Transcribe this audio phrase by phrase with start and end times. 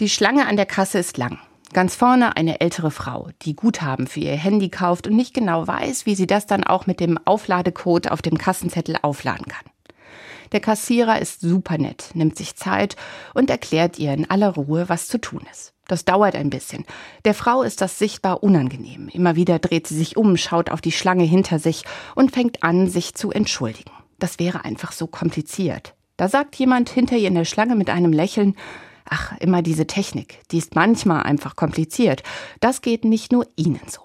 [0.00, 1.40] Die Schlange an der Kasse ist lang.
[1.72, 6.06] Ganz vorne eine ältere Frau, die Guthaben für ihr Handy kauft und nicht genau weiß,
[6.06, 9.66] wie sie das dann auch mit dem Aufladecode auf dem Kassenzettel aufladen kann.
[10.52, 12.94] Der Kassierer ist super nett, nimmt sich Zeit
[13.34, 15.74] und erklärt ihr in aller Ruhe, was zu tun ist.
[15.88, 16.84] Das dauert ein bisschen.
[17.24, 19.08] Der Frau ist das sichtbar unangenehm.
[19.12, 21.82] Immer wieder dreht sie sich um, schaut auf die Schlange hinter sich
[22.14, 23.90] und fängt an, sich zu entschuldigen.
[24.20, 25.94] Das wäre einfach so kompliziert.
[26.16, 28.54] Da sagt jemand hinter ihr in der Schlange mit einem Lächeln,
[29.10, 32.22] Ach, immer diese Technik, die ist manchmal einfach kompliziert.
[32.60, 34.02] Das geht nicht nur Ihnen so.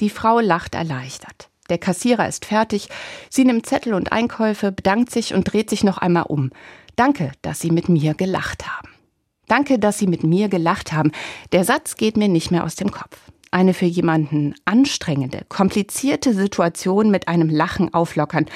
[0.00, 1.48] Die Frau lacht erleichtert.
[1.70, 2.88] Der Kassierer ist fertig.
[3.30, 6.50] Sie nimmt Zettel und Einkäufe, bedankt sich und dreht sich noch einmal um.
[6.94, 8.90] Danke, dass Sie mit mir gelacht haben.
[9.48, 11.12] Danke, dass Sie mit mir gelacht haben.
[11.52, 13.18] Der Satz geht mir nicht mehr aus dem Kopf.
[13.50, 18.46] Eine für jemanden anstrengende, komplizierte Situation mit einem Lachen auflockern,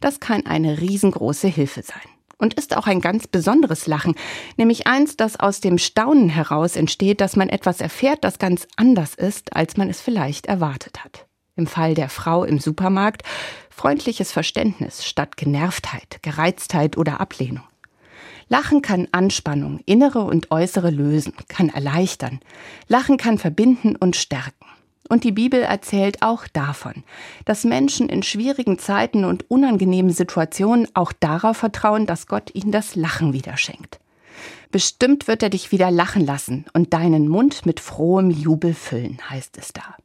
[0.00, 4.14] das kann eine riesengroße Hilfe sein und ist auch ein ganz besonderes Lachen,
[4.56, 9.14] nämlich eins, das aus dem Staunen heraus entsteht, dass man etwas erfährt, das ganz anders
[9.14, 11.26] ist, als man es vielleicht erwartet hat.
[11.56, 13.22] Im Fall der Frau im Supermarkt
[13.68, 17.64] freundliches Verständnis statt Genervtheit, Gereiztheit oder Ablehnung.
[18.48, 22.40] Lachen kann Anspannung, innere und äußere lösen, kann erleichtern.
[22.86, 24.64] Lachen kann verbinden und stärken.
[25.08, 27.04] Und die Bibel erzählt auch davon,
[27.44, 32.94] dass Menschen in schwierigen Zeiten und unangenehmen Situationen auch darauf vertrauen, dass Gott ihnen das
[32.94, 34.00] Lachen wieder schenkt.
[34.70, 39.56] Bestimmt wird er dich wieder lachen lassen und deinen Mund mit frohem Jubel füllen, heißt
[39.56, 39.96] es da.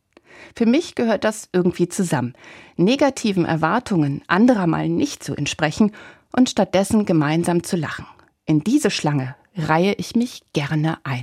[0.55, 2.33] Für mich gehört das irgendwie zusammen,
[2.77, 5.91] negativen Erwartungen anderer mal nicht zu entsprechen
[6.31, 8.05] und stattdessen gemeinsam zu lachen.
[8.45, 11.21] In diese Schlange reihe ich mich gerne ein.